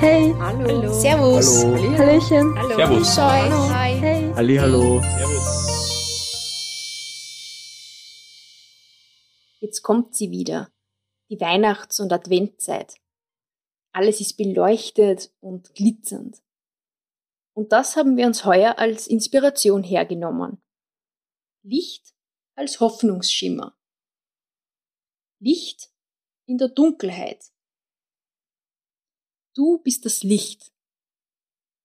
Hey. 0.00 0.32
Hallo. 0.38 0.92
Servus. 0.92 1.64
Hallo. 1.64 1.98
Hallöchen. 1.98 2.56
Hallo. 2.56 2.76
Servus. 2.76 3.18
Hallo. 3.18 3.68
Hi. 3.74 3.94
Hey. 3.98 4.32
Ali, 4.34 4.56
hallo. 4.56 5.02
Jetzt 9.58 9.82
kommt 9.82 10.14
sie 10.14 10.30
wieder. 10.30 10.70
Die 11.30 11.40
Weihnachts- 11.40 11.98
und 11.98 12.12
Adventzeit. 12.12 12.94
Alles 13.92 14.20
ist 14.20 14.36
beleuchtet 14.36 15.32
und 15.40 15.74
glitzernd. 15.74 16.42
Und 17.54 17.72
das 17.72 17.96
haben 17.96 18.16
wir 18.16 18.26
uns 18.26 18.44
heuer 18.44 18.78
als 18.78 19.08
Inspiration 19.08 19.82
hergenommen. 19.82 20.62
Licht 21.64 22.14
als 22.54 22.78
Hoffnungsschimmer. 22.78 23.76
Licht 25.40 25.90
in 26.46 26.56
der 26.56 26.68
Dunkelheit. 26.68 27.50
Du 29.58 29.78
bist 29.78 30.04
das 30.04 30.22
Licht. 30.22 30.72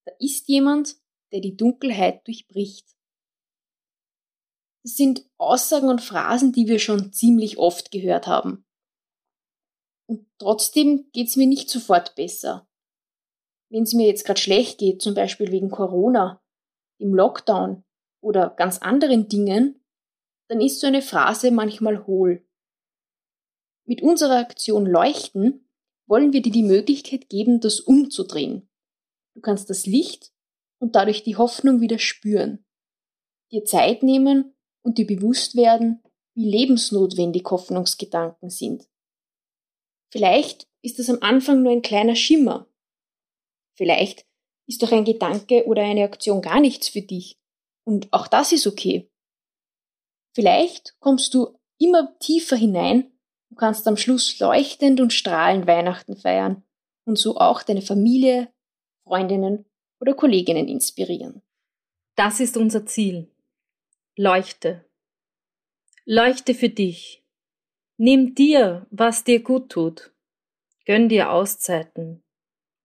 Da 0.06 0.14
ist 0.20 0.48
jemand, 0.48 0.96
der 1.32 1.42
die 1.42 1.58
Dunkelheit 1.58 2.28
durchbricht. 2.28 2.86
Das 4.84 4.96
sind 4.96 5.28
Aussagen 5.40 5.90
und 5.90 6.00
Phrasen, 6.00 6.52
die 6.52 6.68
wir 6.68 6.78
schon 6.78 7.12
ziemlich 7.14 7.58
oft 7.58 7.90
gehört 7.90 8.28
haben. 8.28 8.64
Und 10.08 10.28
trotzdem 10.38 11.10
geht's 11.14 11.36
mir 11.36 11.48
nicht 11.48 11.68
sofort 11.68 12.14
besser. 12.14 12.70
Wenn 13.72 13.84
es 13.84 13.96
mir 13.96 14.06
jetzt 14.06 14.26
gerade 14.26 14.40
schlecht 14.40 14.78
geht, 14.78 15.02
zum 15.02 15.16
Beispiel 15.16 15.52
wegen 15.52 15.72
Corona, 15.72 16.46
im 17.00 17.16
Lockdown 17.16 17.84
oder 18.22 18.52
ganz 18.52 18.78
anderen 18.78 19.30
Dingen, 19.30 19.84
dann 20.48 20.62
ist 20.62 20.80
so 20.80 20.86
eine 20.86 21.02
Phrase 21.02 21.50
manchmal 21.50 22.06
hohl. 22.06 22.48
Mit 23.86 24.04
unserer 24.04 24.38
Aktion 24.38 24.86
Leuchten 24.86 25.63
wollen 26.08 26.34
wir 26.34 26.42
dir 26.42 26.52
die 26.52 26.64
Möglichkeit 26.64 27.30
geben, 27.30 27.60
das 27.60 27.80
umzudrehen. 27.80 28.70
Du 29.36 29.42
kannst 29.42 29.70
das 29.70 29.86
Licht 29.86 30.32
und 30.80 30.96
dadurch 30.96 31.24
die 31.24 31.38
Hoffnung 31.38 31.82
wieder 31.82 32.00
spüren. 32.00 32.66
Dir 33.52 33.66
Zeit 33.66 34.04
nehmen 34.04 34.54
und 34.84 34.98
dir 34.98 35.08
bewusst 35.08 35.56
werden, 35.56 36.04
wie 36.36 36.50
lebensnotwendig 36.50 37.44
Hoffnungsgedanken 37.50 38.50
sind. 38.50 38.90
Vielleicht 40.12 40.68
ist 40.82 41.00
das 41.00 41.10
am 41.10 41.20
Anfang 41.22 41.64
nur 41.64 41.72
ein 41.72 41.82
kleiner 41.82 42.16
Schimmer. 42.16 42.68
Vielleicht 43.76 44.26
ist 44.68 44.84
doch 44.84 44.92
ein 44.92 45.06
Gedanke 45.06 45.66
oder 45.66 45.84
eine 45.84 46.04
Aktion 46.04 46.42
gar 46.42 46.60
nichts 46.60 46.90
für 46.90 47.02
dich. 47.02 47.40
Und 47.86 48.12
auch 48.14 48.28
das 48.28 48.52
ist 48.52 48.68
okay. 48.68 49.10
Vielleicht 50.36 50.96
kommst 51.00 51.34
du 51.34 51.58
immer 51.80 52.18
tiefer 52.20 52.56
hinein 52.56 53.13
und 53.54 53.60
kannst 53.60 53.88
am 53.88 53.98
Schluss 53.98 54.40
leuchtend 54.40 55.00
und 55.00 55.14
strahlend 55.14 55.68
Weihnachten 55.68 56.18
feiern 56.18 56.64
und 57.06 57.20
so 57.20 57.38
auch 57.38 57.62
deine 57.62 57.84
Familie, 57.84 58.52
Freundinnen 59.04 59.66
oder 60.00 60.16
Kolleginnen 60.16 60.68
inspirieren. 60.68 61.44
Das 62.16 62.40
ist 62.40 62.58
unser 62.58 62.88
Ziel. 62.88 63.30
Leuchte. 64.16 64.84
Leuchte 66.04 66.56
für 66.56 66.70
dich. 66.70 67.24
Nimm 67.98 68.34
dir, 68.34 68.88
was 68.90 69.24
dir 69.24 69.44
gut 69.44 69.70
tut. 69.70 70.12
Gönn 70.88 71.08
dir 71.08 71.32
Auszeiten. 71.32 72.24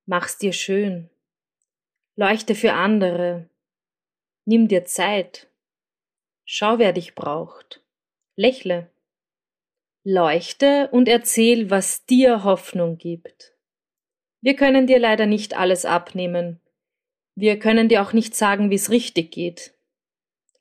Mach's 0.04 0.36
dir 0.36 0.52
schön. 0.52 1.08
Leuchte 2.14 2.54
für 2.54 2.74
andere. 2.74 3.48
Nimm 4.44 4.68
dir 4.68 4.84
Zeit. 4.84 5.48
Schau, 6.44 6.78
wer 6.78 6.92
dich 6.92 7.14
braucht. 7.14 7.82
Lächle. 8.36 8.90
Leuchte 10.10 10.88
und 10.90 11.06
erzähl, 11.06 11.68
was 11.68 12.06
dir 12.06 12.42
Hoffnung 12.42 12.96
gibt. 12.96 13.52
Wir 14.40 14.56
können 14.56 14.86
dir 14.86 14.98
leider 14.98 15.26
nicht 15.26 15.54
alles 15.54 15.84
abnehmen. 15.84 16.62
Wir 17.34 17.58
können 17.58 17.90
dir 17.90 18.00
auch 18.00 18.14
nicht 18.14 18.34
sagen, 18.34 18.70
wie 18.70 18.76
es 18.76 18.88
richtig 18.88 19.30
geht. 19.30 19.74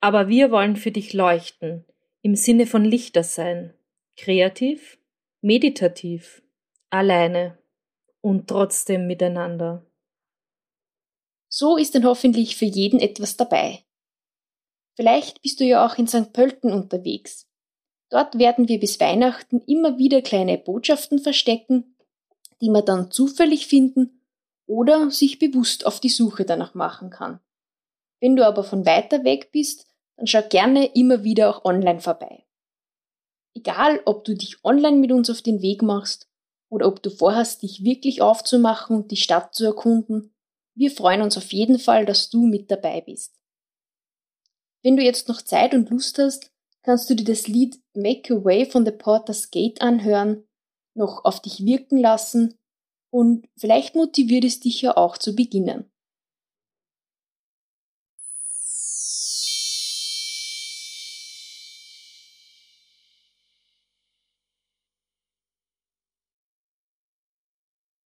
Aber 0.01 0.27
wir 0.27 0.51
wollen 0.51 0.75
für 0.75 0.91
dich 0.91 1.13
leuchten, 1.13 1.85
im 2.21 2.35
Sinne 2.35 2.67
von 2.67 2.83
Lichter 2.83 3.23
sein. 3.23 3.73
Kreativ, 4.17 4.99
meditativ, 5.39 6.43
alleine 6.89 7.57
und 8.19 8.49
trotzdem 8.49 9.07
miteinander. 9.07 9.89
So 11.47 11.77
ist 11.77 11.95
denn 11.95 12.03
hoffentlich 12.03 12.57
für 12.57 12.65
jeden 12.65 12.99
etwas 12.99 13.37
dabei. 13.37 13.85
Vielleicht 14.97 15.41
bist 15.41 15.61
du 15.61 15.63
ja 15.63 15.85
auch 15.85 15.97
in 15.97 16.07
St. 16.07 16.33
Pölten 16.33 16.73
unterwegs. 16.73 17.47
Dort 18.09 18.37
werden 18.37 18.67
wir 18.67 18.79
bis 18.79 18.99
Weihnachten 18.99 19.61
immer 19.67 19.97
wieder 19.97 20.21
kleine 20.21 20.57
Botschaften 20.57 21.19
verstecken, 21.19 21.95
die 22.61 22.69
man 22.69 22.85
dann 22.85 23.11
zufällig 23.11 23.67
finden 23.67 24.21
oder 24.65 25.11
sich 25.11 25.39
bewusst 25.39 25.85
auf 25.85 25.99
die 25.99 26.09
Suche 26.09 26.45
danach 26.45 26.73
machen 26.73 27.09
kann. 27.09 27.39
Wenn 28.19 28.35
du 28.35 28.45
aber 28.45 28.63
von 28.63 28.85
weiter 28.85 29.23
weg 29.23 29.51
bist, 29.51 29.87
dann 30.15 30.27
schau 30.27 30.41
gerne 30.41 30.85
immer 30.95 31.23
wieder 31.23 31.49
auch 31.49 31.65
online 31.65 31.99
vorbei. 31.99 32.45
Egal, 33.53 34.01
ob 34.05 34.23
du 34.23 34.35
dich 34.35 34.63
online 34.63 34.97
mit 34.97 35.11
uns 35.11 35.29
auf 35.29 35.41
den 35.41 35.61
Weg 35.61 35.81
machst 35.81 36.29
oder 36.69 36.87
ob 36.87 37.01
du 37.01 37.09
vorhast, 37.09 37.63
dich 37.63 37.83
wirklich 37.83 38.21
aufzumachen 38.21 38.95
und 38.95 39.11
die 39.11 39.17
Stadt 39.17 39.53
zu 39.53 39.65
erkunden, 39.65 40.33
wir 40.75 40.91
freuen 40.91 41.21
uns 41.21 41.37
auf 41.37 41.51
jeden 41.53 41.79
Fall, 41.79 42.05
dass 42.05 42.29
du 42.29 42.45
mit 42.45 42.69
dabei 42.69 43.01
bist. 43.01 43.39
Wenn 44.83 44.95
du 44.95 45.03
jetzt 45.03 45.27
noch 45.27 45.41
Zeit 45.41 45.73
und 45.73 45.89
Lust 45.89 46.19
hast, 46.19 46.51
kannst 46.87 47.09
du 47.09 47.15
dir 47.15 47.25
das 47.25 47.49
Lied 47.49 47.81
Make 47.95 48.33
a 48.33 48.45
Way 48.45 48.65
von 48.65 48.85
The 48.85 48.93
Porter's 48.93 49.51
Gate 49.51 49.81
anhören, 49.81 50.47
noch 50.95 51.25
auf 51.25 51.41
dich 51.41 51.65
wirken 51.65 51.97
lassen 51.97 52.55
und 53.13 53.45
vielleicht 53.57 53.93
motiviert 53.95 54.45
es 54.45 54.61
dich 54.61 54.81
ja 54.81 54.95
auch 54.95 55.17
zu 55.17 55.35
beginnen. 55.35 55.91